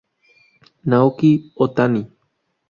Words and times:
Naoki 0.89 1.31
Otani 1.63 2.01